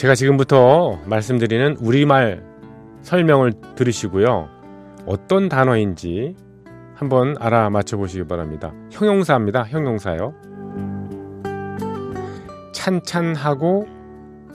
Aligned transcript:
제가 0.00 0.14
지금부터 0.14 0.98
말씀드리는 1.04 1.76
우리말 1.78 2.42
설명을 3.02 3.52
들으시고요. 3.74 4.48
어떤 5.04 5.50
단어인지 5.50 6.36
한번 6.94 7.36
알아맞혀 7.38 7.98
보시기 7.98 8.24
바랍니다. 8.26 8.72
형용사입니다. 8.90 9.64
형용사요. 9.64 10.32
찬찬하고 12.72 13.86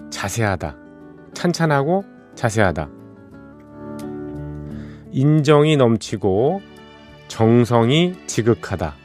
자세하다. 0.09 0.77
찬찬하고 1.35 2.03
자세하다. 2.33 2.89
인정이 5.11 5.77
넘치고 5.77 6.61
정성이 7.27 8.15
지극하다. 8.25 8.95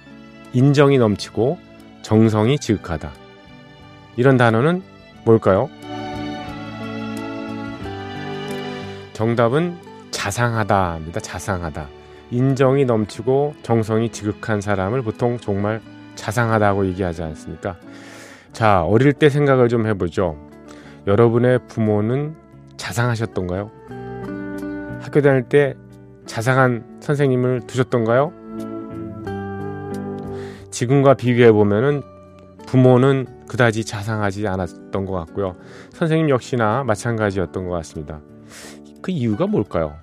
인정이 0.54 0.96
넘치고 0.96 1.58
정성이 2.00 2.58
지극하다. 2.58 3.10
이런 4.16 4.38
단어는 4.38 4.82
뭘까요? 5.26 5.68
정답은 9.20 9.76
자상하다입니다. 10.12 11.20
자상하다. 11.20 11.88
인정이 12.30 12.86
넘치고 12.86 13.54
정성이 13.62 14.08
지극한 14.08 14.62
사람을 14.62 15.02
보통 15.02 15.36
정말 15.36 15.82
자상하다고 16.14 16.86
얘기하지 16.86 17.24
않습니까? 17.24 17.76
자, 18.54 18.82
어릴 18.82 19.12
때 19.12 19.28
생각을 19.28 19.68
좀 19.68 19.86
해보죠. 19.86 20.38
여러분의 21.06 21.58
부모는 21.68 22.34
자상하셨던가요? 22.78 23.70
학교 25.02 25.20
다닐 25.20 25.42
때 25.42 25.74
자상한 26.24 26.86
선생님을 27.00 27.66
두셨던가요? 27.66 28.32
지금과 30.70 31.12
비교해 31.12 31.52
보면은 31.52 32.00
부모는 32.66 33.26
그다지 33.48 33.84
자상하지 33.84 34.48
않았던 34.48 35.04
것 35.04 35.12
같고요. 35.12 35.56
선생님 35.92 36.30
역시나 36.30 36.84
마찬가지였던 36.84 37.68
것 37.68 37.74
같습니다. 37.74 38.20
그 39.02 39.10
이유가 39.10 39.46
뭘까요? 39.46 39.96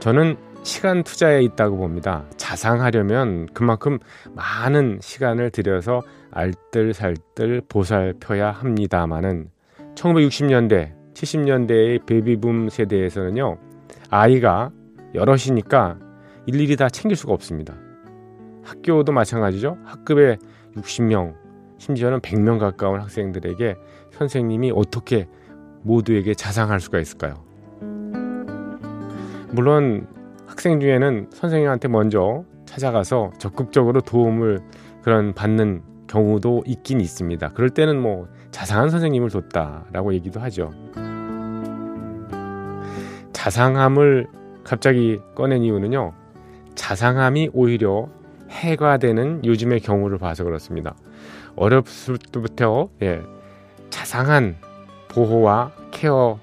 저는 0.00 0.36
시간 0.62 1.04
투자에 1.04 1.42
있다고 1.42 1.76
봅니다. 1.76 2.24
자상하려면 2.36 3.46
그만큼 3.54 3.98
많은 4.34 4.98
시간을 5.00 5.50
들여서 5.50 6.02
알뜰살뜰 6.32 7.62
보살펴야 7.68 8.50
합니다마는 8.50 9.48
1960년대, 9.94 10.92
70년대의 11.14 12.04
베이비붐 12.04 12.68
세대에서는요, 12.68 13.58
아이가 14.10 14.70
여럿이니까 15.14 15.98
일일이 16.46 16.76
다 16.76 16.88
챙길 16.88 17.16
수가 17.16 17.32
없습니다. 17.32 17.74
학교도 18.64 19.12
마찬가지죠. 19.12 19.78
학급에 19.84 20.36
60명, 20.76 21.34
심지어는 21.78 22.20
100명 22.20 22.58
가까운 22.58 23.00
학생들에게 23.00 23.76
선생님이 24.12 24.72
어떻게 24.74 25.28
모두에게 25.86 26.34
자상할 26.34 26.80
수가 26.80 26.98
있을까요? 26.98 27.34
물론 29.50 30.06
학생 30.46 30.80
중에는 30.80 31.28
선생님한테 31.32 31.88
먼저 31.88 32.44
찾아가서 32.66 33.32
적극적으로 33.38 34.00
도움을 34.00 34.60
그런 35.02 35.32
받는 35.32 35.82
경우도 36.08 36.64
있긴 36.66 37.00
있습니다. 37.00 37.50
그럴 37.50 37.70
때는 37.70 38.00
뭐 38.00 38.28
자상한 38.50 38.90
선생님을 38.90 39.30
뒀다라고 39.30 40.14
얘기도 40.14 40.40
하죠. 40.40 40.72
자상함을 43.32 44.26
갑자기 44.64 45.20
꺼낸 45.34 45.62
이유는요. 45.62 46.12
자상함이 46.74 47.50
오히려 47.52 48.08
해가 48.50 48.98
되는 48.98 49.44
요즘의 49.44 49.80
경우를 49.80 50.18
봐서 50.18 50.44
그렇습니다. 50.44 50.94
어렸을 51.54 52.18
때부터 52.18 52.88
예, 53.02 53.22
자상한 53.90 54.56
보호와 55.16 55.72
케어 55.92 56.38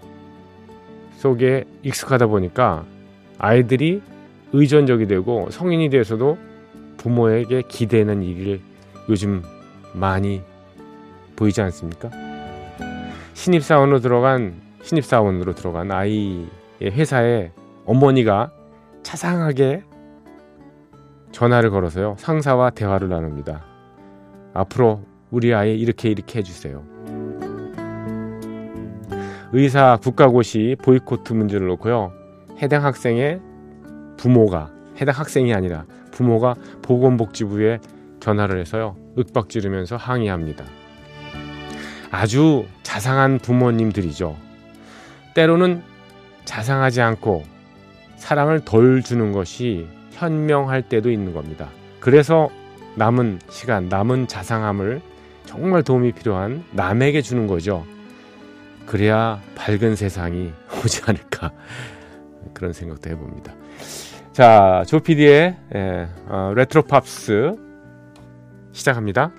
속에 1.17 1.63
익숙하다 1.83 2.25
보니까 2.25 2.85
아이들이 3.37 4.01
의존적이 4.51 5.05
되고 5.05 5.47
성인이 5.51 5.89
돼서도 5.91 6.39
부모에게 6.97 7.61
기대는 7.67 8.23
일을 8.23 8.61
요즘 9.09 9.43
많이 9.93 10.41
보이지 11.35 11.61
않습니까? 11.61 12.09
신입사원으로 13.35 13.99
들어간 13.99 14.55
신입사원으로 14.81 15.53
들어간 15.53 15.91
아이의 15.91 16.47
회사에 16.81 17.51
어머니가 17.85 18.51
차상하게 19.03 19.83
전화를 21.31 21.69
걸어서요 21.69 22.15
상사와 22.17 22.71
대화를 22.71 23.09
나눕니다. 23.09 23.63
앞으로 24.55 25.03
우리 25.29 25.53
아이 25.53 25.79
이렇게 25.79 26.09
이렇게 26.09 26.39
해주세요. 26.39 26.92
의사 29.55 29.97
국가고시 30.01 30.75
보이코트 30.81 31.33
문제를 31.33 31.67
놓고요 31.67 32.11
해당 32.59 32.83
학생의 32.83 33.39
부모가 34.17 34.71
해당 34.99 35.15
학생이 35.15 35.53
아니라 35.53 35.85
부모가 36.11 36.55
보건복지부에 36.81 37.79
전화를 38.19 38.59
해서요 38.59 38.95
윽박지르면서 39.15 39.95
항의합니다. 39.95 40.65
아주 42.09 42.65
자상한 42.81 43.37
부모님들이죠. 43.37 44.35
때로는 45.35 45.83
자상하지 46.45 47.01
않고 47.01 47.43
사랑을 48.15 48.61
덜 48.65 49.03
주는 49.03 49.31
것이 49.33 49.87
현명할 50.11 50.83
때도 50.83 51.11
있는 51.11 51.33
겁니다. 51.33 51.69
그래서 51.99 52.49
남은 52.95 53.39
시간, 53.49 53.87
남은 53.89 54.27
자상함을 54.27 55.01
정말 55.45 55.83
도움이 55.83 56.13
필요한 56.13 56.63
남에게 56.71 57.21
주는 57.21 57.45
거죠. 57.47 57.85
그래야 58.85 59.41
밝은 59.55 59.95
세상이 59.95 60.51
오지 60.83 61.01
않을까 61.05 61.51
그런 62.53 62.73
생각도 62.73 63.09
해봅니다. 63.09 63.53
자, 64.31 64.83
조피디의 64.87 65.57
예, 65.75 66.07
어, 66.27 66.53
레트로 66.55 66.83
팝스 66.83 67.55
시작합니다. 68.71 69.31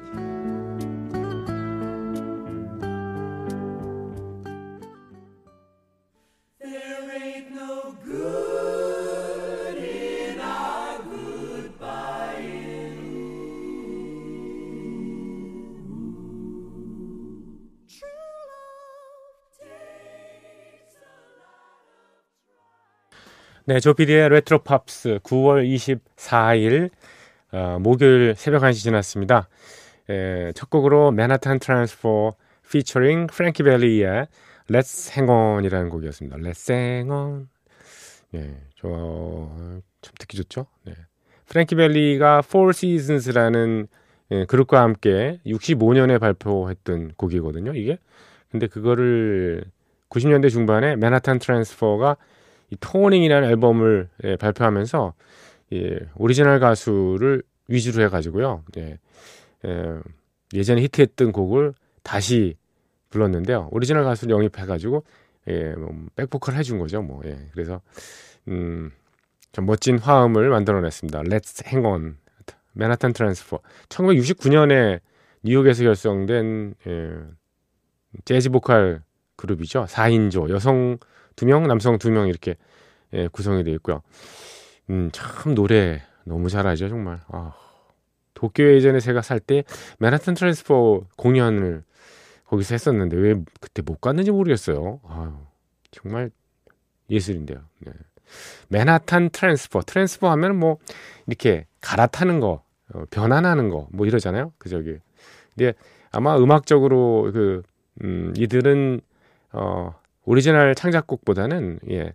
네, 23.66 23.81
조피디의 23.81 24.28
레트로 24.28 24.58
팝스 24.58 25.20
9월 25.22 25.64
24일 25.66 26.90
어, 27.52 27.78
목요일 27.81 28.34
새벽 28.37 28.61
1시 28.61 28.75
지났습니다. 28.75 29.49
에, 30.11 30.52
첫 30.52 30.69
곡으로 30.69 31.12
맨하탄 31.12 31.61
트랜스포 31.61 32.34
피처링 32.70 33.28
프랭키 33.28 33.62
벨리의 33.62 34.26
Let's 34.69 35.16
Hang 35.16 35.32
On이라는 35.32 35.88
곡이었습니다. 35.88 36.37
Let's 36.37 36.70
Hang 36.70 37.11
On. 37.11 37.49
네, 38.32 38.55
저참 38.76 39.81
듣기 40.19 40.37
좋죠. 40.37 40.66
네. 40.82 40.93
프랭키 41.46 41.75
벨리가 41.75 42.43
Four 42.44 42.72
Seasons라는 42.75 43.87
예, 44.32 44.44
그룹과 44.44 44.82
함께 44.82 45.40
65년에 45.46 46.20
발표했던 46.20 47.12
곡이거든요. 47.16 47.72
이게 47.75 47.96
근데 48.50 48.66
그거를 48.66 49.64
90년대 50.11 50.50
중반에 50.50 50.96
맨하탄 50.96 51.38
트랜스퍼가 51.38 52.19
이 52.70 52.76
토닝이라는 52.81 53.49
앨범을 53.49 54.08
예, 54.25 54.37
발표하면서 54.37 55.14
예, 55.72 55.99
오리지널 56.16 56.61
가수를 56.61 57.43
위주로 57.69 58.02
해가지고요. 58.05 58.64
예, 58.76 58.99
예, 59.64 60.00
예 60.55 60.62
전에 60.62 60.82
히트했던 60.82 61.32
곡을 61.32 61.75
다시 62.02 62.56
불렀는데요. 63.11 63.69
오리지널 63.70 64.05
가수를 64.05 64.34
영입해가지고 64.34 65.05
예, 65.49 65.75
뭐 65.75 65.90
백보컬 66.16 66.55
해준 66.55 66.78
거죠, 66.78 67.02
뭐. 67.02 67.22
예. 67.25 67.49
그래서 67.52 67.81
음, 68.49 68.90
좀 69.52 69.66
멋진 69.66 69.99
화음을 69.99 70.49
만들어냈습니다. 70.49 71.22
Let's 71.22 71.66
Hang 71.66 71.87
On, 71.87 72.16
맨하탄 72.72 73.12
트랜스퍼. 73.12 73.61
1969년에 73.88 75.00
뉴욕에서 75.43 75.84
결성된 75.84 76.75
예, 76.87 77.12
재즈 78.25 78.50
보컬 78.50 79.02
그룹이죠. 79.37 79.84
4인조 79.84 80.50
여성 80.50 80.99
2명, 81.37 81.67
남성 81.67 81.99
2명 81.99 82.29
이렇게 82.29 82.57
예, 83.13 83.29
구성이 83.29 83.65
되어 83.65 83.75
있고요. 83.75 84.03
음, 84.91 85.11
참 85.13 85.55
노래 85.55 86.03
너무 86.25 86.49
잘하죠, 86.49 86.89
정말. 86.89 87.21
아, 87.29 87.55
도쿄에 88.35 88.75
예전에 88.75 89.01
제가 89.01 89.23
살 89.23 89.41
때 89.41 89.65
맨하탄 89.99 90.35
트랜스퍼 90.35 91.03
공연을 91.17 91.85
거기서 92.47 92.75
했었는데 92.75 93.17
왜 93.17 93.35
그때 93.61 93.83
못 93.83 94.01
갔는지 94.01 94.31
모르겠어요. 94.31 95.01
아유, 95.09 95.33
정말 95.91 96.31
예술인데요. 97.11 97.59
네. 97.81 97.93
맨하탄 98.69 99.31
트랜스퍼. 99.31 99.83
트랜스퍼 99.83 100.31
하면 100.33 100.57
뭐 100.59 100.79
이렇게 101.27 101.67
갈아타는 101.81 102.41
거, 102.41 102.63
어, 102.93 103.05
변환하는 103.11 103.69
거, 103.71 103.89
뭐 103.93 104.07
이러잖아요. 104.07 104.53
그 104.59 104.69
저기. 104.69 104.97
근데 105.55 105.75
아마 106.11 106.37
음악적으로 106.39 107.31
그, 107.33 107.63
음, 108.03 108.33
이들은, 108.37 109.01
어, 109.53 109.95
오리지널 110.25 110.75
창작곡보다는, 110.75 111.81
예, 111.91 112.12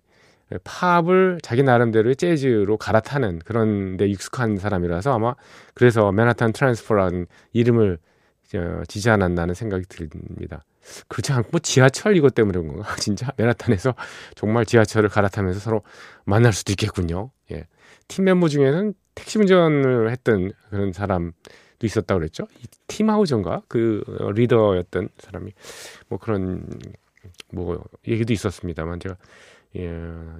팝을 0.63 1.39
자기 1.44 1.61
나름대로의 1.63 2.15
재즈로 2.15 2.77
갈아타는 2.77 3.39
그런 3.45 3.97
데 3.97 4.07
익숙한 4.07 4.57
사람이라서 4.57 5.13
아마 5.13 5.35
그래서 5.75 6.11
맨하탄 6.11 6.53
트랜스퍼라는 6.53 7.27
이름을 7.53 8.00
어, 8.56 8.81
지지 8.88 9.11
않았나는 9.11 9.53
생각이 9.53 9.85
듭니다. 9.85 10.63
그렇지 11.07 11.33
않고 11.33 11.50
뭐 11.51 11.59
지하철 11.59 12.17
이것 12.17 12.33
때문에 12.33 12.57
그런 12.57 12.73
건가? 12.73 12.95
진짜 12.97 13.31
맨하탄에서 13.38 13.94
정말 14.35 14.65
지하철을 14.65 15.09
갈아타면서 15.09 15.59
서로 15.59 15.83
만날 16.25 16.51
수도 16.51 16.71
있겠군요. 16.71 17.29
예. 17.51 17.67
팀 18.07 18.25
멤버 18.25 18.47
중에는 18.47 18.95
택시 19.13 19.38
운전을 19.38 20.09
했던 20.09 20.51
그런 20.71 20.94
사람도 20.94 21.33
있었다고 21.83 22.19
그랬죠. 22.19 22.47
팀하우저인가? 22.88 23.63
그 23.67 24.03
리더였던 24.33 25.09
사람이 25.19 25.51
뭐 26.07 26.17
그런 26.17 26.65
뭐 27.51 27.83
얘기도 28.07 28.33
있었습니다만 28.33 29.00
제가 29.00 29.16
예, 29.77 29.89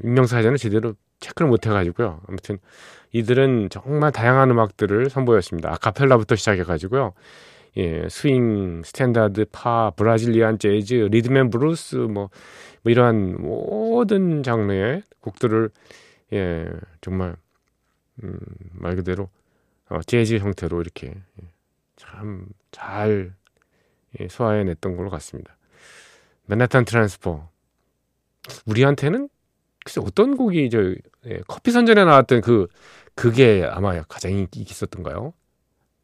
인명사전을 0.04 0.58
제대로 0.58 0.96
체크를 1.20 1.50
못 1.50 1.66
해가지고요. 1.66 2.22
아무튼 2.28 2.58
이들은 3.12 3.70
정말 3.70 4.12
다양한 4.12 4.50
음악들을 4.52 5.10
선보였습니다. 5.10 5.72
아카펠라부터 5.74 6.36
시작해가지고요. 6.36 7.14
예, 7.78 8.08
스윙, 8.10 8.82
스탠다드, 8.84 9.46
파, 9.52 9.92
브라질리안 9.96 10.58
재즈, 10.58 10.94
리드맨 11.12 11.50
브루스, 11.50 11.96
뭐, 11.96 12.30
뭐 12.82 12.92
이러한 12.92 13.42
모든 13.42 14.44
장르의 14.44 15.04
곡들을 15.22 15.70
예, 16.34 16.70
정말 17.02 17.36
음, 18.24 18.40
말 18.74 18.96
그대로 18.96 19.30
어, 19.90 20.02
재즈 20.02 20.38
형태로 20.40 20.82
이렇게 20.82 21.08
예, 21.08 21.48
참잘 21.96 23.34
예, 24.20 24.28
소화해냈던 24.28 24.96
걸로 24.96 25.10
같습니다. 25.10 25.56
맨하탄 26.50 26.84
트랜스포 26.86 27.48
우리한테는 28.66 29.30
글쎄 29.86 30.02
어떤 30.04 30.36
곡이 30.36 30.72
저 30.72 30.80
예, 31.28 31.42
커피 31.48 31.72
선전에 31.72 32.04
나왔던 32.04 32.42
그 32.42 32.68
그게 33.14 33.68
아마 33.70 34.02
가장 34.04 34.32
인기 34.32 34.62
있었던가요? 34.62 35.34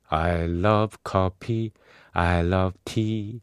I 0.07 0.43
love 0.43 0.97
coffee, 1.03 1.71
I 2.13 2.45
love 2.45 2.73
tea. 2.85 3.41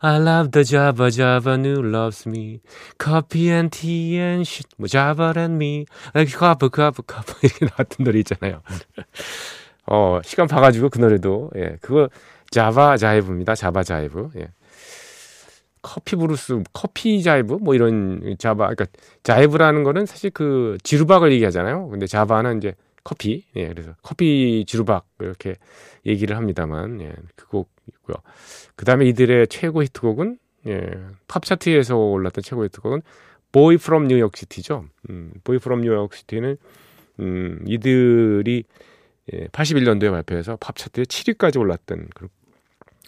I 0.00 0.16
love 0.18 0.50
the 0.50 0.64
Java 0.64 1.10
Java 1.10 1.58
who 1.58 1.82
loves 1.82 2.26
me. 2.26 2.60
Coffee 2.96 3.50
and 3.50 3.70
tea 3.70 4.18
and 4.18 4.48
shit. 4.48 4.68
뭐 4.78 4.88
Java 4.88 5.34
and 5.36 5.56
me. 5.56 5.84
like 6.14 6.32
coffee 6.32 6.70
coffee 6.74 7.04
coffee 7.06 7.44
이렇게 7.44 7.66
나왔던 7.66 8.04
노래 8.04 8.18
있잖아요. 8.20 8.62
어 9.84 10.20
시간 10.24 10.46
봐가지고 10.46 10.88
그 10.88 10.98
노래도 10.98 11.50
예 11.56 11.76
그거 11.82 12.08
자바 12.50 12.96
자이브입니다. 12.96 13.54
자바 13.54 13.82
자이브. 13.82 14.30
예. 14.36 14.48
커피 15.82 16.16
브루스, 16.16 16.62
커피 16.72 17.22
자이브 17.22 17.54
뭐 17.54 17.74
이런 17.74 18.36
자바 18.38 18.68
그러니까 18.68 18.86
자이브라는 19.22 19.84
거는 19.84 20.06
사실 20.06 20.30
그 20.30 20.78
지루박을 20.82 21.32
얘기하잖아요. 21.32 21.88
근데 21.88 22.06
자바는 22.06 22.58
이제 22.58 22.74
커피. 23.04 23.44
예, 23.56 23.68
그래서 23.68 23.94
커피 24.02 24.64
지루박 24.66 25.06
이렇게 25.20 25.56
얘기를 26.04 26.36
합니다만 26.36 27.00
예, 27.00 27.14
그곡 27.36 27.70
있고요. 27.86 28.16
그다음에 28.76 29.06
이들의 29.06 29.48
최고 29.48 29.82
히트곡은 29.82 30.38
예, 30.66 30.90
팝 31.26 31.44
차트에서 31.44 31.96
올랐던 31.96 32.42
최고 32.42 32.64
히트곡은 32.64 33.02
Boy 33.52 33.76
from 33.76 34.04
New 34.04 34.18
York 34.20 34.38
City죠. 34.38 34.84
음, 35.08 35.32
from 35.46 35.80
New 35.80 35.94
York 35.94 36.16
City는 36.16 36.58
음, 37.20 37.64
이들이 37.66 38.64
예, 39.32 39.46
81년도에 39.48 40.10
발표해서 40.10 40.56
팝 40.56 40.76
차트에 40.76 41.04
7위까지 41.04 41.58
올랐던 41.58 42.08
그런 42.14 42.28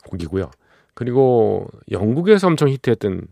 곡이고요. 0.04 0.50
그리고 0.94 1.66
영국에서 1.90 2.46
엄청 2.46 2.68
히트했던 2.68 3.26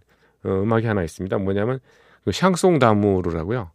어, 0.45 0.49
음악이 0.49 0.87
하나 0.87 1.03
있습니다. 1.03 1.39
뭐냐면 1.39 1.81
그 2.25 2.33
샹송 2.33 2.79
다무르라고요. 2.79 3.71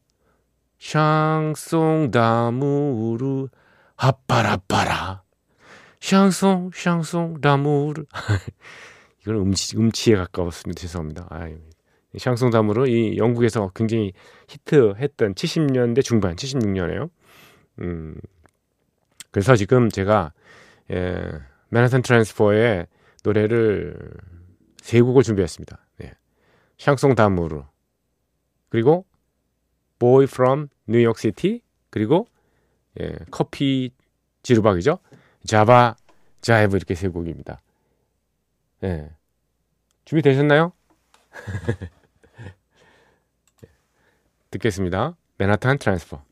샹송 0.80 2.12
다무르 2.12 3.48
아빠라빠라 3.96 5.24
샹송 6.02 6.72
샹송 6.74 7.40
다무르 7.42 8.04
이건 9.22 9.36
음치 9.38 9.78
음치에 9.78 10.16
가까웠습니다. 10.16 10.82
죄송합니다. 10.82 11.28
아, 11.30 11.50
샹송 12.18 12.50
다무르 12.50 12.88
이 12.88 13.18
영국에서 13.18 13.72
굉장히 13.74 14.14
히트했던 14.50 15.36
70년대 15.36 16.04
중반 16.04 16.36
76년에요. 16.36 17.10
음. 17.80 18.16
그래서 19.32 19.56
지금 19.56 19.90
제가 19.90 20.34
예, 20.92 21.24
맨하탄 21.70 22.02
트랜스퍼의 22.02 22.86
노래를 23.24 23.98
세 24.82 25.02
곡을 25.02 25.24
준비했습니다. 25.24 25.86
네. 25.98 26.14
샹송 26.78 27.16
다무르 27.16 27.64
그리고 28.70 29.06
Boy 30.00 30.26
from 30.26 30.68
New 30.88 31.04
York 31.04 31.20
City 31.20 31.62
그리고 31.90 32.28
예, 33.00 33.16
커피 33.32 33.92
지루박이죠. 34.44 35.00
자바 35.46 35.96
자이브 36.42 36.76
이렇게 36.76 36.96
세 36.96 37.08
곡입니다. 37.08 37.62
예. 38.84 39.10
준비되셨나요? 40.06 40.74
듣겠습니다. 44.52 45.16
맨하탄 45.38 45.78
트랜스퍼 45.80 46.24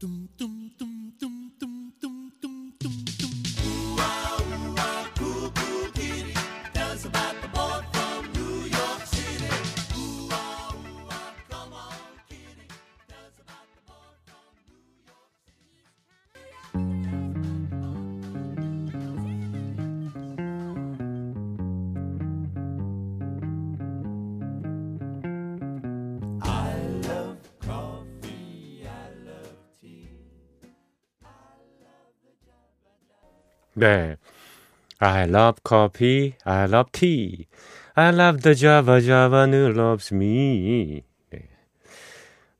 dum 0.00 0.28
dum 0.38 0.70
dum 0.78 0.87
네. 33.78 34.16
I 35.00 35.28
love 35.28 35.60
coffee, 35.62 36.34
I 36.44 36.64
love 36.64 36.90
tea. 36.92 37.46
I 37.94 38.12
love 38.12 38.42
the 38.42 38.54
Java 38.54 39.00
Java 39.00 39.46
who 39.46 39.70
loves 39.70 40.12
me. 40.12 41.02
네. 41.30 41.48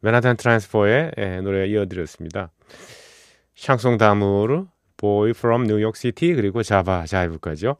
맨하탄 0.00 0.36
트랜스퍼의 0.36 1.12
예, 1.18 1.40
노래 1.40 1.66
이어드렸습니다. 1.66 2.50
샹송 3.56 3.98
다무르, 3.98 4.66
Boy 4.96 5.30
from 5.30 5.64
New 5.64 5.82
York 5.82 5.98
City, 5.98 6.34
그리고 6.34 6.62
자바 6.62 7.06
자이브까지요. 7.06 7.76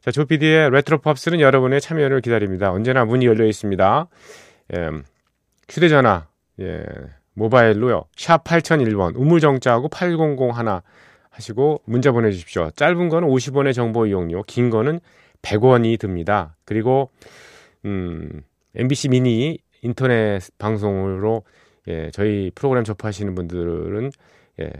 자, 0.00 0.10
조피디의 0.10 0.70
레트로 0.70 0.98
팝스는 0.98 1.40
여러분의 1.40 1.80
참여를 1.80 2.20
기다립니다. 2.20 2.72
언제나 2.72 3.04
문이 3.04 3.26
열려 3.26 3.46
있습니다. 3.46 4.08
예, 4.74 4.90
휴대전화, 5.68 6.26
예, 6.60 6.84
모바일로요. 7.34 8.04
샵 8.16 8.42
8001번, 8.44 9.14
우물정자하고 9.16 9.88
8001 9.88 10.36
하시고 11.34 11.82
문자 11.84 12.12
보내주십시오. 12.12 12.70
짧은 12.70 13.08
거는 13.08 13.28
50원의 13.28 13.74
정보 13.74 14.06
이용료, 14.06 14.44
긴 14.44 14.70
거는 14.70 15.00
100원이 15.42 15.98
듭니다. 15.98 16.56
그리고 16.64 17.10
음, 17.84 18.42
MBC 18.74 19.08
미니 19.08 19.58
인터넷 19.82 20.40
방송으로 20.58 21.44
예, 21.88 22.10
저희 22.12 22.50
프로그램 22.54 22.84
접하시는 22.84 23.34
분들은 23.34 24.10
예, 24.60 24.70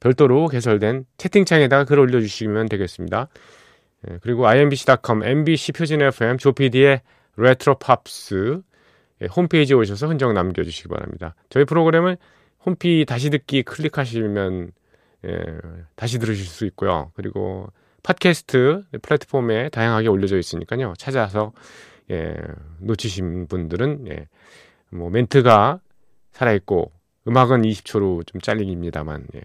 별도로 0.00 0.48
개설된 0.48 1.06
채팅창에다가 1.16 1.84
글 1.84 1.98
올려주시면 1.98 2.68
되겠습니다. 2.68 3.28
예, 4.08 4.18
그리고 4.22 4.46
imbc.com, 4.46 5.24
MBC 5.24 5.72
표준 5.72 6.02
FM, 6.02 6.38
조피디의 6.38 7.00
레트로 7.36 7.78
팝스 7.78 8.60
예, 9.22 9.26
홈페이지에 9.26 9.74
오셔서 9.74 10.06
흔적 10.08 10.32
남겨주시기 10.32 10.88
바랍니다. 10.88 11.34
저희 11.48 11.64
프로그램을 11.64 12.16
홈피 12.64 13.04
다시 13.06 13.30
듣기 13.30 13.62
클릭하시면 13.64 14.72
예, 15.26 15.58
다시 15.94 16.18
들으실 16.18 16.46
수 16.46 16.66
있고요. 16.66 17.12
그리고 17.14 17.68
팟캐스트 18.02 18.84
플랫폼에 19.02 19.68
다양하게 19.68 20.08
올려져 20.08 20.38
있으니까요. 20.38 20.94
찾아서 20.98 21.52
예, 22.10 22.36
놓치신 22.78 23.46
분들은 23.46 24.08
예, 24.08 24.28
뭐 24.90 25.10
멘트가 25.10 25.80
살아있고 26.32 26.92
음악은 27.28 27.62
20초로 27.62 28.26
좀 28.26 28.40
잘리기입니다만 28.40 29.26
예, 29.36 29.42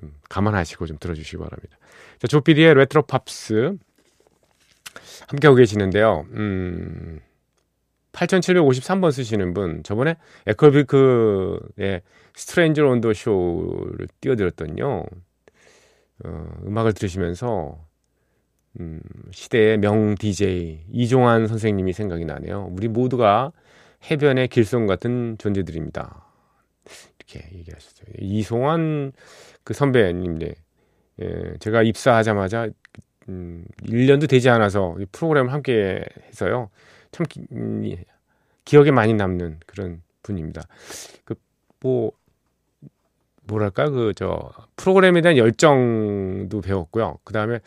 좀 0.00 0.14
감안하시고 0.28 0.86
좀 0.86 0.98
들어주시기 0.98 1.36
바랍니다. 1.36 1.76
자, 2.18 2.26
조피디의 2.26 2.74
레트로 2.74 3.02
팝스 3.02 3.76
함께하고 5.28 5.56
계시는데요. 5.56 6.26
음, 6.32 7.20
8753번 8.16 9.12
쓰시는 9.12 9.52
분, 9.54 9.82
저번에 9.82 10.16
에컬비크의 10.46 12.02
스트레인저 12.34 12.86
온더 12.86 13.12
쇼를 13.12 14.08
띄워드렸더니요. 14.20 15.04
어, 16.24 16.48
음악을 16.66 16.94
들으시면서 16.94 17.78
음, 18.80 19.00
시대의 19.30 19.78
명 19.78 20.14
DJ 20.14 20.84
이종환 20.90 21.46
선생님이 21.46 21.92
생각이 21.92 22.24
나네요. 22.24 22.70
우리 22.72 22.88
모두가 22.88 23.52
해변의 24.10 24.48
길송 24.48 24.86
같은 24.86 25.36
존재들입니다. 25.38 26.26
이렇게 27.18 27.58
얘기하셨죠. 27.58 28.04
이송환 28.18 29.12
그 29.64 29.74
선배님 29.74 30.38
네. 30.38 30.54
예, 31.22 31.56
제가 31.58 31.82
입사하자마자 31.82 32.68
음, 33.28 33.64
1년도 33.82 34.28
되지 34.28 34.50
않아서 34.50 34.96
이 35.00 35.06
프로그램을 35.06 35.52
함께 35.52 36.04
해서요. 36.28 36.70
참 37.16 37.26
기, 37.28 37.46
음, 37.52 37.82
기억에 38.64 38.90
많이 38.92 39.14
남는 39.14 39.60
그런 39.66 40.02
분입니다. 40.22 40.62
그 41.24 41.34
뭐 41.82 42.12
뭐랄까 43.44 43.88
그 43.90 44.12
저 44.14 44.50
프로그램에 44.76 45.20
대한 45.20 45.36
열정도 45.36 46.60
배웠고요. 46.60 47.18
그 47.24 47.32
다음에 47.32 47.60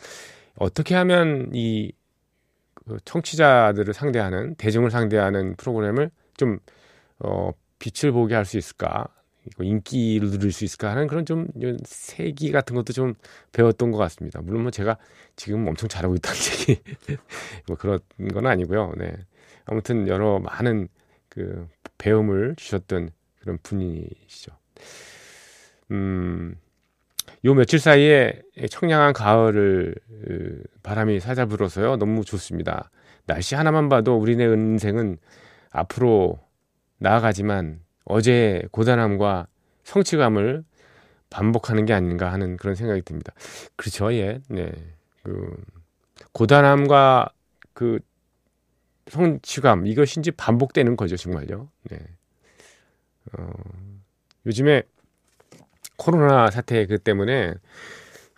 어떻게 0.56 0.94
하면 0.94 1.50
이그 1.54 2.98
청취자들을 3.04 3.92
상대하는 3.94 4.54
대중을 4.56 4.90
상대하는 4.90 5.56
프로그램을 5.56 6.10
좀 6.36 6.58
어, 7.20 7.52
빛을 7.78 8.12
보게 8.12 8.34
할 8.34 8.44
수 8.46 8.58
있을까? 8.58 9.06
인기를 9.60 10.30
누릴 10.32 10.52
수 10.52 10.64
있을까 10.64 10.90
하는 10.92 11.06
그런 11.08 11.26
좀 11.26 11.48
세기 11.84 12.52
같은 12.52 12.76
것도 12.76 12.92
좀 12.92 13.14
배웠던 13.52 13.90
것 13.92 13.98
같습니다. 13.98 14.40
물론 14.42 14.62
뭐 14.62 14.70
제가 14.70 14.98
지금 15.36 15.66
엄청 15.68 15.88
잘하고 15.88 16.14
있다는 16.16 16.38
얘기 16.68 16.82
뭐 17.68 17.76
그런 17.76 18.00
건 18.32 18.46
아니고요. 18.46 18.94
네. 18.98 19.12
아무튼 19.64 20.08
여러 20.08 20.38
많은 20.38 20.88
그 21.28 21.68
배움을 21.98 22.54
주셨던 22.56 23.10
그런 23.40 23.58
분이시죠. 23.62 24.52
음, 25.92 26.56
요 27.44 27.54
며칠 27.54 27.78
사이에 27.78 28.40
청량한 28.70 29.12
가을을 29.12 29.94
바람이 30.82 31.20
살살 31.20 31.46
불어서요. 31.46 31.96
너무 31.96 32.24
좋습니다. 32.24 32.90
날씨 33.26 33.54
하나만 33.54 33.88
봐도 33.88 34.16
우리네 34.16 34.44
인생은 34.44 35.18
앞으로 35.70 36.40
나아가지만 36.98 37.80
어제의 38.04 38.64
고단함과 38.70 39.46
성취감을 39.84 40.64
반복하는 41.30 41.86
게 41.86 41.92
아닌가 41.92 42.32
하는 42.32 42.56
그런 42.56 42.74
생각이 42.74 43.02
듭니다. 43.02 43.32
그렇죠. 43.76 44.12
예. 44.12 44.40
네. 44.48 44.72
그 45.22 45.56
고단함과 46.32 47.30
그 47.72 48.00
성취감 49.08 49.86
이제 49.86 50.30
반복되는 50.30 50.96
거죠, 50.96 51.16
정말요. 51.16 51.68
네. 51.90 51.98
어, 53.32 53.50
요즘에 54.46 54.82
코로나 55.96 56.50
사태 56.50 56.86
그 56.86 56.98
때문에 56.98 57.54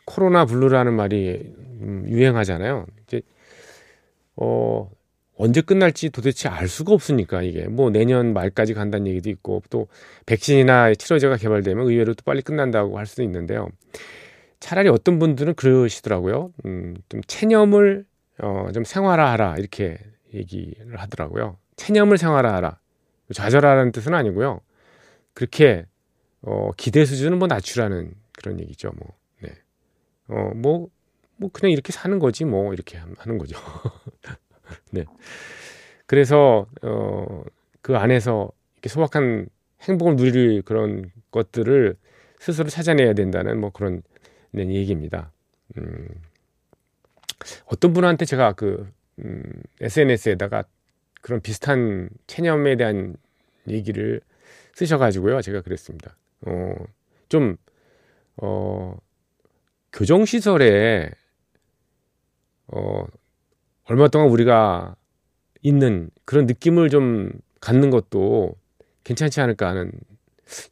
코로나 0.04 0.44
블루라는 0.44 0.94
말이 0.94 1.54
음, 1.80 2.04
유행하잖아요. 2.08 2.86
이제 3.04 3.22
어 4.36 4.90
언제 5.36 5.60
끝날지 5.60 6.10
도대체 6.10 6.48
알 6.48 6.68
수가 6.68 6.92
없으니까 6.92 7.42
이게 7.42 7.66
뭐 7.68 7.90
내년 7.90 8.32
말까지 8.32 8.74
간다는 8.74 9.06
얘기도 9.06 9.30
있고 9.30 9.62
또 9.70 9.88
백신이나 10.26 10.94
치료제가 10.94 11.36
개발되면 11.36 11.86
의외로 11.86 12.14
또 12.14 12.22
빨리 12.24 12.42
끝난다고 12.42 12.98
할 12.98 13.06
수도 13.06 13.22
있는데요. 13.22 13.68
차라리 14.60 14.88
어떤 14.88 15.18
분들은 15.18 15.54
그러시더라고요. 15.54 16.52
음, 16.64 16.96
좀 17.08 17.20
체념을 17.26 18.04
어, 18.38 18.68
좀 18.72 18.84
생활화하라 18.84 19.56
이렇게 19.58 19.98
얘기를 20.34 21.00
하더라고요. 21.00 21.58
체념을 21.76 22.18
생활화하라. 22.18 22.78
좌절하라는 23.34 23.92
뜻은 23.92 24.14
아니고요. 24.14 24.60
그렇게 25.34 25.86
어, 26.42 26.70
기대 26.76 27.04
수준은 27.04 27.38
뭐 27.38 27.48
낮추라는 27.48 28.14
그런 28.32 28.60
얘기죠. 28.60 28.92
뭐, 28.96 29.14
네. 29.40 29.50
어, 30.28 30.52
뭐, 30.54 30.88
뭐 31.36 31.50
그냥 31.52 31.72
이렇게 31.72 31.92
사는 31.92 32.18
거지 32.18 32.44
뭐 32.44 32.72
이렇게 32.72 32.98
하는 32.98 33.38
거죠. 33.38 33.56
네. 34.90 35.04
그래서 36.06 36.66
어, 36.82 37.42
그 37.80 37.96
안에서 37.96 38.50
이렇게 38.74 38.88
소박한 38.88 39.48
행복을 39.82 40.16
누릴 40.16 40.62
그런 40.62 41.10
것들을 41.30 41.96
스스로 42.38 42.68
찾아내야 42.68 43.14
된다는 43.14 43.60
뭐 43.60 43.70
그런 43.70 44.02
네, 44.50 44.66
얘기입니다. 44.66 45.32
음, 45.78 46.08
어떤 47.66 47.92
분한테 47.92 48.24
제가 48.24 48.52
그 48.52 48.90
음, 49.20 49.42
SNS에다가 49.80 50.64
그런 51.20 51.40
비슷한 51.40 52.08
체념에 52.26 52.76
대한 52.76 53.16
얘기를 53.68 54.20
쓰셔가지고요. 54.74 55.42
제가 55.42 55.60
그랬습니다. 55.62 56.16
어, 56.46 56.74
좀, 57.28 57.56
어, 58.38 58.96
교정시설에, 59.92 61.10
어, 62.68 63.04
얼마 63.84 64.08
동안 64.08 64.28
우리가 64.30 64.96
있는 65.62 66.10
그런 66.24 66.46
느낌을 66.46 66.90
좀 66.90 67.32
갖는 67.60 67.90
것도 67.90 68.54
괜찮지 69.04 69.40
않을까 69.40 69.68
하는 69.68 69.92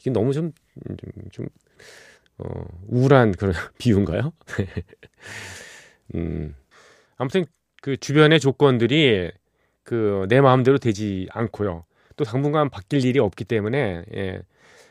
이게 0.00 0.10
너무 0.10 0.32
좀, 0.32 0.52
좀, 0.86 1.12
좀 1.30 1.46
어, 2.38 2.64
우울한 2.88 3.32
그런 3.32 3.54
비유인가요? 3.78 4.32
음, 6.14 6.54
아무튼 7.16 7.44
그 7.80 7.96
주변의 7.96 8.40
조건들이 8.40 9.30
그 9.82 10.26
내 10.28 10.40
마음대로 10.40 10.78
되지 10.78 11.28
않고요. 11.32 11.84
또 12.16 12.24
당분간 12.24 12.70
바뀔 12.70 13.04
일이 13.04 13.18
없기 13.18 13.44
때문에 13.44 14.04
예. 14.14 14.42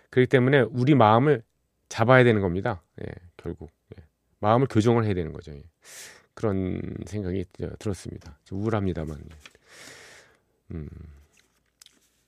그렇기 0.09 0.27
때문에 0.29 0.61
우리 0.71 0.95
마음을 0.95 1.43
잡아야 1.87 2.23
되는 2.23 2.41
겁니다. 2.41 2.81
예, 3.01 3.05
결국 3.37 3.71
예. 3.97 4.03
마음을 4.39 4.67
교정을 4.67 5.05
해야 5.05 5.13
되는 5.13 5.31
거죠. 5.31 5.53
예. 5.53 5.61
그런 6.33 6.81
생각이 7.05 7.45
들었습니다. 7.79 8.37
좀 8.45 8.61
우울합니다만. 8.61 9.17
음, 10.71 10.87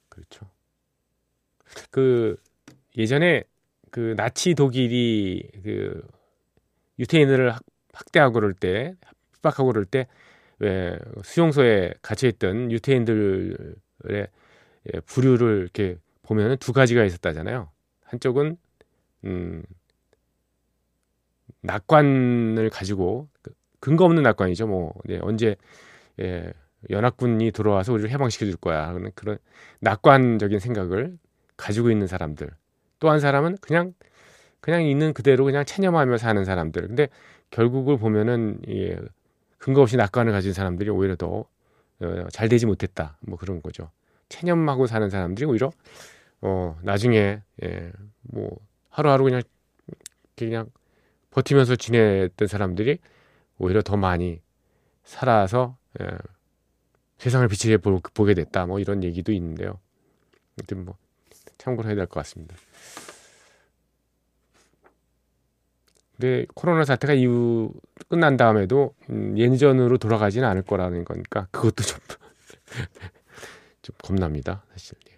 그렇죠. 0.10 0.50
그 1.90 2.38
예전에 2.98 3.44
그 3.90 4.14
나치 4.18 4.54
독일이 4.56 5.50
그 5.64 6.06
유태인을 7.00 7.54
학대하고 7.94 8.34
그럴 8.34 8.54
때 8.54 8.96
협박하고 9.36 9.72
그럴 9.72 9.86
때 9.86 10.08
왜 10.62 10.98
수용소에 11.24 11.94
갇혀 12.04 12.28
있던 12.30 12.72
유태인들의 12.72 13.56
예, 14.94 15.00
부류를 15.02 15.62
이렇게 15.64 15.98
보면은 16.24 16.58
두 16.58 16.74
가지가 16.74 17.04
있었다잖아요. 17.06 17.72
한쪽은 18.06 18.58
음 19.26 19.64
낙관을 21.62 22.70
가지고 22.70 23.30
그 23.42 23.52
근거 23.80 24.06
없는 24.06 24.24
낙관이죠. 24.24 24.68
뭐 24.68 24.94
네, 25.06 25.20
언제 25.22 25.56
예, 26.22 26.54
연합군이 26.90 27.52
들어와서 27.52 27.94
우리를 27.94 28.10
해방시켜 28.12 28.46
줄 28.46 28.56
거야 28.58 28.88
하는 28.88 29.12
그런 29.16 29.38
낙관적인 29.82 30.60
생각을 30.60 31.18
가지고 31.58 31.92
있는 31.92 32.08
사람들. 32.08 32.50
또 33.00 33.10
한 33.12 33.20
사람은 33.20 33.58
그냥 33.62 33.94
그냥 34.62 34.84
있는 34.86 35.14
그대로 35.14 35.46
그냥 35.46 35.66
체념하며 35.66 36.18
사는 36.18 36.44
사람들. 36.46 36.88
근데 36.90 37.10
결국을 37.52 37.98
보면은 38.00 38.60
예, 38.70 38.98
근거 39.62 39.82
없이 39.84 39.96
낙관을 39.96 40.32
가진 40.32 40.54
사람들이 40.54 40.90
오히려 40.90 41.16
더잘 41.16 42.46
어, 42.46 42.50
되지 42.50 42.66
못했다. 42.66 43.16
뭐 43.22 43.38
그런 43.38 43.62
거죠. 43.62 43.92
체념하고 44.28 44.88
사는 44.88 45.08
사람들이 45.08 45.46
오히려 45.46 45.72
어 46.42 46.80
나중에 46.82 47.44
예, 47.64 47.92
뭐 48.24 48.58
하루하루 48.90 49.24
그냥 49.24 49.44
그냥 50.36 50.72
버티면서 51.30 51.76
지냈던 51.76 52.48
사람들이 52.48 52.98
오히려 53.60 53.84
더 53.84 53.98
많이 53.98 54.42
살아서 55.04 55.78
예, 56.02 56.08
세상을 57.20 57.48
비치게 57.48 57.78
보, 57.78 58.00
게 58.26 58.34
됐다. 58.34 58.66
뭐 58.66 58.80
이런 58.80 59.04
얘기도 59.04 59.32
있는데요. 59.32 59.80
아무튼 60.58 60.86
뭐 60.86 60.98
참고로 61.60 61.88
해야 61.88 61.96
될 61.96 62.08
것 62.08 62.16
같습니다. 62.22 62.56
근데 66.18 66.48
코로나 66.56 66.84
사태가 66.84 67.14
이후 67.14 67.72
끝난 68.12 68.36
다음에도 68.36 68.94
음, 69.10 69.38
예전으로 69.38 69.98
돌아가지는 69.98 70.46
않을 70.46 70.64
거라는 70.64 71.06
거니까 71.06 71.48
그것도 71.52 71.82
좀, 71.82 71.98
좀 73.82 73.96
겁납니다. 74.04 74.66
사실. 74.74 74.98
예. 75.08 75.14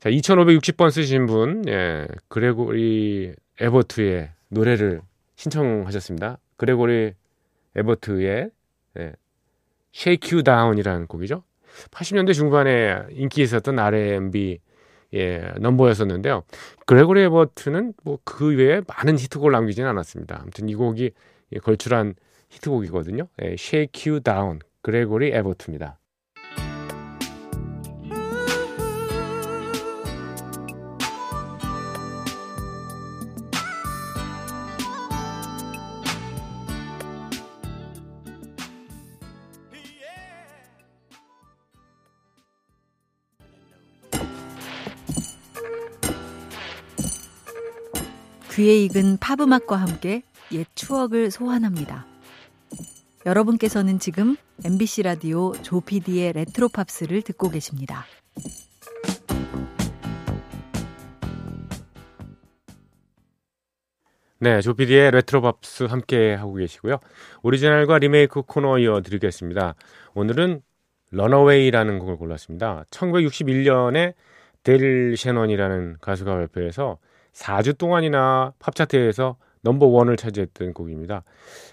자, 0.00 0.08
2560번 0.08 0.90
쓰신 0.90 1.26
분, 1.26 1.68
예, 1.68 2.08
그레고리 2.28 3.34
에버트의 3.60 4.30
노래를 4.48 5.02
신청하셨습니다. 5.36 6.38
그레고리 6.56 7.12
에버트의 7.76 8.50
예, 8.98 9.12
Shake 9.94 10.32
You 10.32 10.42
Down이라는 10.44 11.06
곡이죠. 11.08 11.44
80년대 11.90 12.32
중반에 12.32 13.02
인기 13.10 13.42
있었던 13.42 13.78
R&B 13.78 14.60
예, 15.12 15.52
넘버였었는데요. 15.58 16.44
그레고리 16.86 17.20
에버트는 17.20 17.92
뭐 18.02 18.16
그 18.24 18.56
외에 18.56 18.80
많은 18.86 19.18
히트곡을 19.18 19.52
남기지는 19.52 19.90
않았습니다. 19.90 20.38
아무튼 20.40 20.70
이 20.70 20.74
곡이 20.74 21.04
예, 21.04 21.10
걸출한 21.60 22.14
히트곡이거든요. 22.50 23.28
예, 23.42 23.52
Shake 23.52 24.10
You 24.10 24.22
Down, 24.22 24.60
그레고리 24.82 25.30
에버트입니다. 25.32 25.98
귀에 48.54 48.84
익은 48.84 49.16
팝음악과 49.16 49.76
함께 49.76 50.22
옛 50.54 50.66
추억을 50.74 51.30
소환합니다. 51.30 52.06
여러분께서는 53.24 53.98
지금 53.98 54.36
MBC 54.64 55.02
라디오 55.02 55.52
조피디의 55.62 56.32
레트로 56.32 56.68
팝스를 56.68 57.22
듣고 57.22 57.50
계십니다. 57.50 58.04
네, 64.38 64.60
조피디의 64.60 65.12
레트로 65.12 65.40
팝스 65.40 65.84
함께 65.84 66.34
하고 66.34 66.54
계시고요. 66.54 66.98
오리지널과 67.44 67.98
리메이크 67.98 68.42
코너 68.42 68.78
이어드리겠습니다. 68.78 69.76
오늘은 70.14 70.62
런어웨이라는 71.12 71.98
곡을 72.00 72.16
골랐습니다. 72.16 72.84
1961년에 72.90 74.14
델 74.64 75.16
셰넌이라는 75.16 75.98
가수가 76.00 76.34
발표해서 76.34 76.98
4주 77.32 77.78
동안이나 77.78 78.52
팝차트에서 78.58 79.36
넘버 79.62 79.86
원을 79.86 80.16
차지했던 80.16 80.74
곡입니다. 80.74 81.24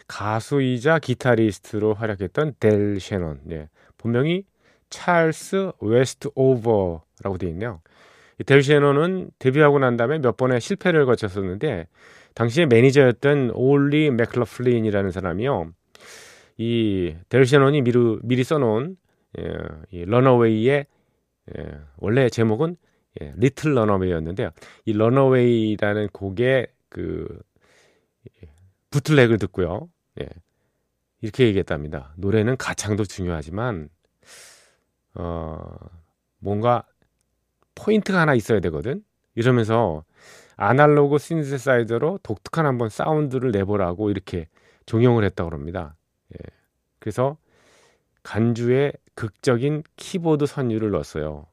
가수이자 0.07 0.99
기타리스트로 0.99 1.93
활약했던 1.95 2.53
델 2.59 2.99
셰넌. 2.99 3.41
네. 3.43 3.67
본명이 3.97 4.43
찰스 4.89 5.71
웨스트 5.81 6.29
오버라고 6.35 7.37
되어 7.39 7.49
있네요. 7.49 7.81
델 8.45 8.63
셰넌은 8.63 9.31
데뷔하고 9.39 9.79
난 9.79 9.97
다음에 9.97 10.19
몇 10.19 10.37
번의 10.37 10.61
실패를 10.61 11.05
거쳤었는데 11.05 11.87
당시에 12.35 12.65
매니저였던 12.67 13.51
올리 13.53 14.11
맥클러플린이라는 14.11 15.11
사람이요. 15.11 15.71
이 16.57 17.15
델 17.29 17.45
셰넌이 17.45 17.81
미리, 17.81 17.97
미리 18.23 18.43
써놓은 18.43 18.95
예, 19.39 19.43
이 19.91 20.05
Runaway의 20.05 20.85
예, 21.57 21.65
원래 21.97 22.29
제목은 22.29 22.77
예, 23.21 23.33
Little 23.37 23.73
Runaway였는데요. 23.75 24.51
이 24.85 24.93
Runaway라는 24.93 26.09
곡의 26.13 26.67
그 26.89 27.27
bootleg을 28.91 29.37
듣고요. 29.37 29.89
예, 30.21 30.27
이렇게 31.21 31.45
얘기했답니다. 31.47 32.13
노래는 32.17 32.57
가창도 32.57 33.05
중요하지만 33.05 33.89
어 35.15 35.59
뭔가 36.39 36.85
포인트가 37.75 38.21
하나 38.21 38.33
있어야 38.35 38.59
되거든. 38.61 39.03
이러면서 39.35 40.03
아날로그 40.57 41.17
신세사이저로 41.17 42.19
독특한 42.23 42.65
한번 42.65 42.89
사운드를 42.89 43.51
내보라고 43.51 44.09
이렇게 44.09 44.47
종용을 44.85 45.23
했다고 45.23 45.51
합니다. 45.51 45.95
예. 46.33 46.37
그래서 46.99 47.37
간주에 48.23 48.91
극적인 49.15 49.83
키보드 49.95 50.45
선율을 50.45 50.91
넣었어요. 50.91 51.47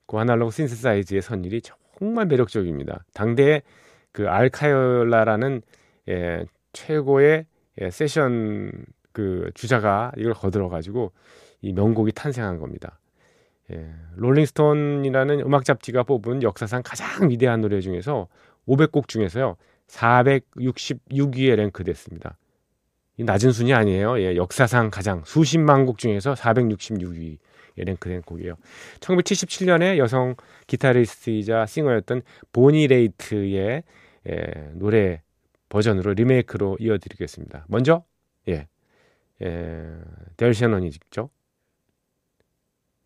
그 0.08 0.18
아날로그 0.18 0.52
신세사이즈의 0.52 1.22
선율이 1.22 1.62
정말 1.62 2.26
매력적입니다. 2.28 3.06
당대의 3.14 3.62
그 4.12 4.28
알카이올라라는 4.28 5.62
예, 6.10 6.46
최고의 6.74 7.46
예, 7.82 7.90
세션 7.90 8.72
그 9.12 9.50
주자가 9.54 10.12
이걸 10.18 10.34
거들어 10.34 10.70
가지고 10.70 11.12
이 11.62 11.74
명곡이 11.74 12.12
탄생한 12.12 12.60
겁니다. 12.60 13.00
예, 13.72 13.90
롤링스톤이라는 14.16 15.42
음악 15.42 15.64
잡지가 15.66 16.04
뽑은 16.04 16.44
역사상 16.44 16.82
가장 16.84 17.30
위대한 17.30 17.62
노래 17.62 17.80
중에서 17.80 18.28
500곡 18.68 19.08
중에서요 19.08 19.56
466위에 19.88 21.56
랭크됐습니다. 21.56 22.38
이 23.18 23.24
낮은 23.24 23.52
순위 23.52 23.74
아니에요. 23.74 24.20
예, 24.20 24.36
역사상 24.36 24.90
가장 24.90 25.24
수십만 25.26 25.86
곡 25.86 25.98
중에서 25.98 26.34
466위에 26.34 27.38
랭크된 27.76 28.24
곡이에요. 28.24 28.56
1977년에 29.00 29.98
여성 29.98 30.36
기타리스트이자 30.68 31.66
싱어였던 31.66 32.24
보니 32.52 32.88
레이트의 32.88 33.84
예, 34.30 34.70
노래 34.74 35.22
버전으로 35.70 36.14
리메이크로 36.14 36.78
이어드리겠습니다. 36.80 37.66
먼저 37.68 38.04
예, 38.48 38.68
예, 39.42 39.88
델 40.38 40.54
셔넌이 40.54 40.92
직접 40.92 41.30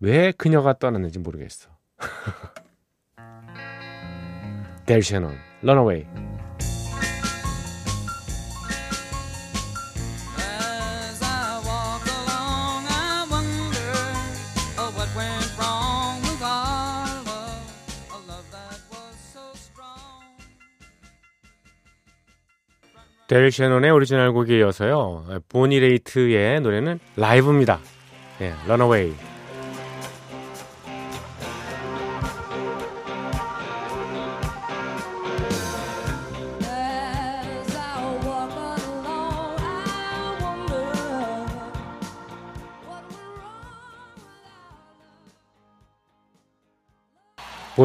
왜 0.06 0.32
그녀가 0.32 0.78
떠났는지 0.78 1.18
모르겠어. 1.18 1.68
델 4.86 5.02
셔넌, 5.02 5.36
Runaway. 5.63 6.06
델 23.28 23.50
셔넌의 23.50 23.89
오리지널 23.89 24.34
곡에 24.34 24.60
이어서요. 24.60 25.41
보니레이트의 25.50 26.62
노래는 26.62 27.00
라이브입니다. 27.15 27.80
예, 28.41 28.54
Runaway. 28.65 29.35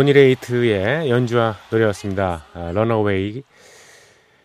보니레이트의 0.00 1.10
연주와 1.10 1.56
노래였습니다. 1.70 2.46
아, 2.54 2.72
Runaway. 2.72 3.42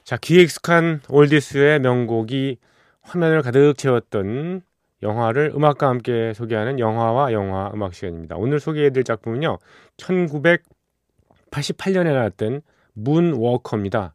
자, 0.03 0.17
귀에 0.17 0.41
익숙한 0.41 0.99
올디스의 1.07 1.79
명곡이 1.79 2.57
화면을 3.01 3.41
가득 3.41 3.75
채웠던 3.77 4.63
영화를 5.01 5.53
음악과 5.55 5.87
함께 5.87 6.33
소개하는 6.33 6.79
영화와 6.79 7.31
영화 7.31 7.71
음악 7.73 7.93
시간입니다. 7.93 8.35
오늘 8.35 8.59
소개해드릴 8.59 9.05
작품은요, 9.05 9.59
1988년에 9.95 12.13
나왔던 12.13 12.61
문워커입니다. 12.93 14.13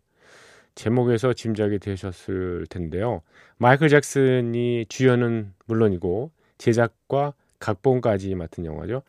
제목에서 0.74 1.32
짐작이 1.32 1.78
되셨을 1.78 2.66
텐데요. 2.68 3.22
마이클 3.56 3.88
잭슨이 3.88 4.84
주연은 4.90 5.54
물론이고 5.64 6.32
제작과 6.58 7.32
각본까지 7.60 8.34
맡은 8.34 8.66
영화죠. 8.66 9.02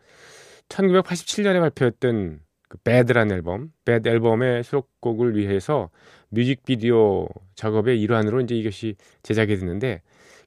1987년에 0.71 1.59
발표했던 1.59 2.39
그 2.69 2.77
Bad라는 2.83 3.35
앨범, 3.35 3.71
Bad 3.83 4.07
앨범의 4.07 4.63
수록곡을 4.63 5.35
위해서 5.35 5.89
뮤직비디오 6.29 7.27
작업의 7.55 7.99
일환으로 8.01 8.39
이제 8.41 8.55
이것이 8.55 8.95
제작이 9.23 9.57
됐는데 9.57 10.01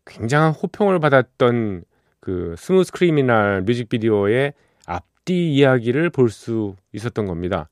굉장한 0.06 0.52
호평을 0.52 0.98
받았던 1.00 1.84
그 2.20 2.54
Smooth 2.56 2.92
Criminal 2.92 3.62
뮤직비디오의 3.62 4.54
앞뒤 4.86 5.52
이야기를 5.54 6.08
볼 6.10 6.30
수 6.30 6.74
있었던 6.92 7.26
겁니다. 7.26 7.68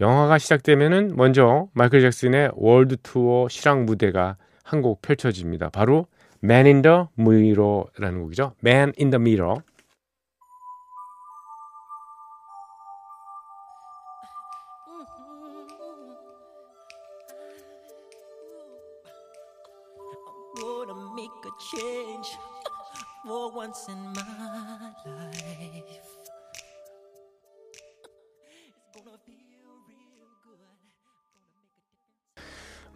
영화가 0.00 0.38
시작되면은 0.38 1.12
먼저 1.16 1.68
마이클 1.72 2.00
잭슨의 2.00 2.50
월드 2.54 2.96
투어 3.02 3.48
실황 3.48 3.86
무대가 3.86 4.36
한 4.64 4.82
곡 4.82 5.00
펼쳐집니다. 5.02 5.70
바로 5.70 6.06
Man 6.42 6.66
in 6.66 6.82
the 6.82 7.04
Mirror라는 7.18 8.20
곡이죠. 8.22 8.52
Man 8.64 8.92
in 8.98 9.10
the 9.10 9.20
Mirror. 9.20 9.60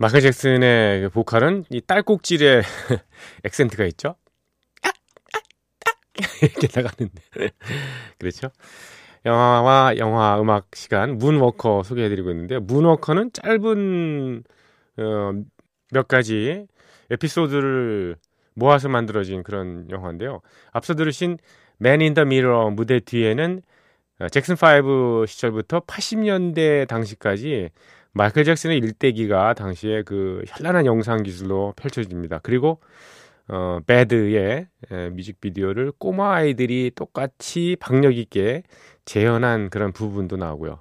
마이클 0.00 0.22
잭슨의 0.22 1.02
그 1.02 1.08
보컬은 1.10 1.64
이 1.68 1.82
딸꾹질의 1.82 2.62
액센트가 3.44 3.84
있죠. 3.84 4.16
이렇게 6.40 6.68
나가는데 6.74 7.22
그렇죠. 8.18 8.48
영화와 9.26 9.98
영화 9.98 10.40
음악 10.40 10.68
시간 10.74 11.18
문워커 11.18 11.82
소개해드리고 11.82 12.30
있는데 12.30 12.58
문워커는 12.58 13.32
짧은 13.34 14.42
어, 14.96 15.32
몇 15.92 16.08
가지 16.08 16.66
에피소드를 17.10 18.16
모아서 18.54 18.88
만들어진 18.88 19.42
그런 19.42 19.86
영화인데요. 19.90 20.40
앞서 20.72 20.94
들으신 20.94 21.36
Man 21.78 22.00
in 22.00 22.14
the 22.14 22.24
Mirror 22.26 22.70
무대 22.70 23.00
뒤에는 23.00 23.60
어, 23.60 23.70
잭슨 24.28 24.54
5 24.54 25.26
시절부터 25.26 25.80
80년대 25.80 26.86
당시까지 26.88 27.70
마이클 28.12 28.44
잭슨의 28.44 28.78
일대기가 28.78 29.54
당시에 29.54 30.02
그 30.02 30.42
현란한 30.48 30.84
영상 30.86 31.22
기술로 31.22 31.72
펼쳐집니다. 31.76 32.40
그리고 32.42 32.80
어, 33.48 33.80
Bad의 33.86 34.66
에, 34.92 35.08
뮤직비디오를 35.10 35.92
꼬마 35.98 36.34
아이들이 36.34 36.92
똑같이 36.94 37.76
박력 37.80 38.16
있게 38.16 38.62
재현한 39.04 39.70
그런 39.70 39.92
부분도 39.92 40.36
나오고요. 40.36 40.80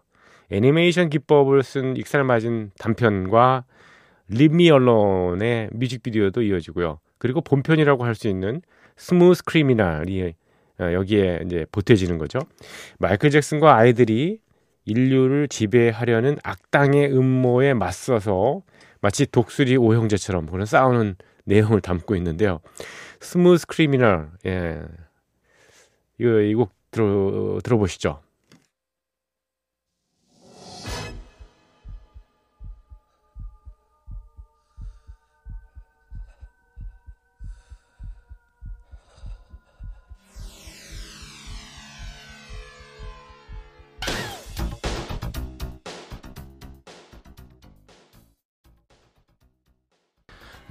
애니메이션 0.51 1.09
기법을 1.09 1.63
쓴 1.63 1.95
익살맞은 1.97 2.71
단편과 2.77 3.65
Leave 4.27 4.69
Me 4.69 4.91
Alone의 4.91 5.69
뮤직비디오도 5.73 6.41
이어지고요. 6.43 6.99
그리고 7.17 7.41
본편이라고 7.41 8.03
할 8.05 8.15
수 8.15 8.27
있는 8.27 8.61
Smooth 8.97 9.43
Criminal이 9.45 10.21
어, 10.23 10.33
여기에 10.79 11.41
이제 11.45 11.65
보태지는 11.71 12.17
거죠. 12.17 12.39
마이클 12.99 13.29
잭슨과 13.29 13.75
아이들이 13.75 14.39
인류를 14.85 15.47
지배하려는 15.47 16.37
악당의 16.43 17.11
음모에 17.15 17.73
맞서서 17.73 18.61
마치 19.01 19.25
독수리 19.25 19.77
오형제처럼 19.77 20.47
그런 20.47 20.65
싸우는 20.65 21.15
내용을 21.45 21.81
담고 21.81 22.15
있는데요. 22.15 22.59
Smooth 23.19 23.67
Criminal, 23.67 24.29
예. 24.45 24.81
이거, 26.17 26.41
이 26.41 26.53
곡 26.53 26.71
들어, 26.91 27.59
들어보시죠. 27.63 28.19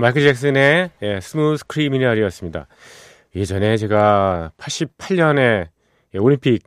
마이클 0.00 0.22
잭슨의 0.22 0.92
예, 1.02 1.20
Smooth 1.20 1.66
Criminal이었습니다. 1.66 2.68
예전에 3.34 3.76
제가 3.76 4.52
88년에 4.56 5.70
예, 6.14 6.18
올림픽 6.18 6.62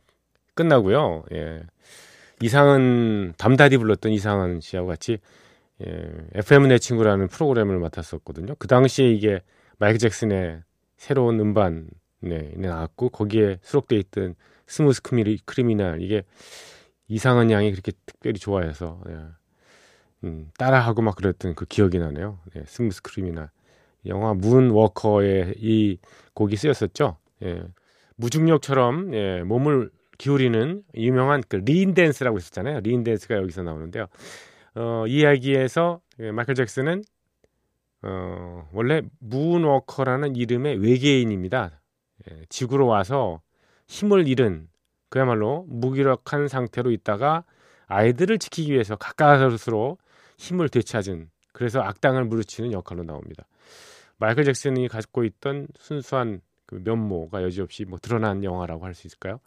끝나고요. 0.54 1.24
예, 1.32 1.62
이상은 2.42 3.32
담다디 3.38 3.78
불렀던 3.78 4.12
이상은 4.12 4.60
씨하고 4.60 4.88
같이 4.88 5.16
예, 5.82 6.10
FM 6.34 6.68
내 6.68 6.76
친구라는 6.76 7.28
프로그램을 7.28 7.78
맡았었거든요. 7.78 8.54
그 8.58 8.68
당시에 8.68 9.08
이게 9.08 9.40
마이클 9.78 9.98
잭슨의 9.98 10.60
새로운 10.98 11.40
음반 11.40 11.88
네, 12.20 12.52
나왔고 12.54 13.08
거기에 13.08 13.60
수록돼 13.62 13.96
있던 13.96 14.34
Smooth 14.66 15.00
Criminal 15.46 16.02
이게 16.02 16.22
이상은 17.08 17.50
양이 17.50 17.70
그렇게 17.70 17.92
특별히 18.04 18.38
좋아해서 18.38 19.00
예. 19.08 19.41
음, 20.24 20.50
따라하고 20.58 21.02
막 21.02 21.16
그랬던 21.16 21.54
그 21.54 21.64
기억이 21.64 21.98
나네요. 21.98 22.38
예, 22.56 22.62
Smooth 22.66 23.02
Criminal. 23.02 23.50
영화 24.06 24.34
Moonwalker의 24.34 25.54
이 25.58 25.98
곡이 26.34 26.56
쓰였었죠. 26.56 27.16
예, 27.42 27.62
무중력처럼 28.16 29.14
예, 29.14 29.42
몸을 29.42 29.90
기울이는 30.18 30.82
유명한 30.94 31.42
그 31.48 31.56
lean 31.56 31.94
댄스라고 31.94 32.38
있었잖아요. 32.38 32.80
lean 32.80 33.04
댄스가 33.04 33.36
여기서 33.36 33.62
나오는데요. 33.62 34.06
어, 34.74 35.04
이 35.06 35.20
이야기에서 35.20 36.00
예, 36.20 36.30
마이클 36.30 36.54
잭슨은 36.54 37.02
어, 38.02 38.68
원래 38.72 39.02
Moonwalker라는 39.18 40.36
이름의 40.36 40.78
외계인입니다. 40.78 41.80
예, 42.30 42.44
지구로 42.48 42.86
와서 42.86 43.40
힘을 43.88 44.28
잃은 44.28 44.68
그야말로 45.08 45.66
무기력한 45.68 46.48
상태로 46.48 46.90
있다가 46.90 47.44
아이들을 47.86 48.38
지키기 48.38 48.72
위해서 48.72 48.96
가까스로 48.96 49.98
힘을 50.42 50.68
되찾은 50.68 51.30
그래서 51.52 51.80
악당을 51.80 52.24
물리치는 52.24 52.72
역할로 52.72 53.04
나옵니다. 53.04 53.46
마이클 54.18 54.44
잭슨이 54.44 54.88
갖고 54.88 55.24
있던 55.24 55.68
순수한 55.78 56.40
그 56.66 56.80
면모가 56.84 57.42
여지없이 57.42 57.84
뭐 57.84 57.98
드러난 57.98 58.42
영화라고 58.44 58.84
할 58.84 58.94
수 58.94 59.06
있을까요? 59.06 59.40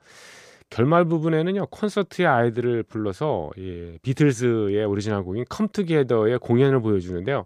결말 0.69 1.05
부분에는요 1.05 1.67
콘서트에 1.67 2.27
아이들을 2.27 2.83
불러서 2.83 3.51
예, 3.57 3.97
비틀즈의 4.01 4.83
오리지널 4.85 5.23
곡인 5.23 5.45
Come 5.49 5.67
Together의 5.69 6.39
공연을 6.39 6.81
보여주는데요. 6.81 7.45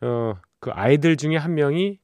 어, 0.00 0.34
그 0.60 0.70
아이들 0.72 1.16
중에 1.16 1.36
한 1.36 1.54
명이 1.54 1.98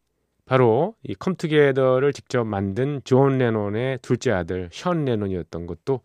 바로 0.44 0.94
이 1.02 1.14
Come 1.14 1.37
Together를 1.37 2.12
직접 2.12 2.44
만든 2.44 3.00
존 3.04 3.38
레논의 3.38 3.98
둘째 4.02 4.32
아들 4.32 4.68
션 4.72 5.04
레논이었던 5.04 5.66
것도 5.66 6.00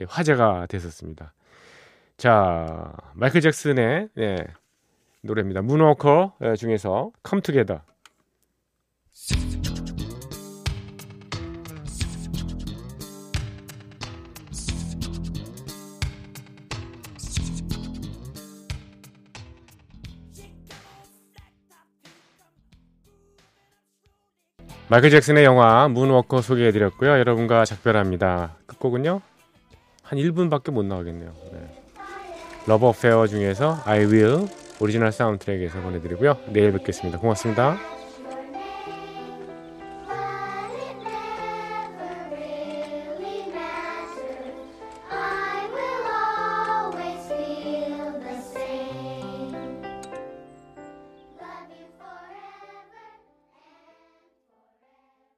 예, 0.00 0.06
화제가 0.08 0.66
됐었습니다. 0.66 1.33
자, 2.16 2.92
마이클 3.14 3.40
잭슨의 3.40 4.08
예, 4.18 4.36
노래입니다. 5.22 5.62
문워커 5.62 6.34
예, 6.42 6.54
중에서 6.54 7.10
Come 7.26 7.42
Together. 7.42 7.80
마이클 24.88 25.10
잭슨의 25.10 25.44
영화 25.44 25.88
문워커 25.88 26.40
소개해드렸고요. 26.40 27.18
여러분과 27.18 27.64
작별합니다. 27.64 28.56
끝곡은요? 28.66 29.20
한 30.02 30.18
1분밖에 30.18 30.70
못 30.70 30.84
나가겠네요. 30.84 31.32
네. 31.52 31.83
Love 32.66 32.92
Affair 32.92 33.26
중에서 33.26 33.78
I 33.84 34.06
Will 34.06 34.48
오리지널 34.80 35.12
사운드 35.12 35.44
트랙에서 35.44 35.80
보내드리고요. 35.80 36.36
내일 36.48 36.72
뵙겠습니다. 36.72 37.18
고맙습니다. 37.18 37.93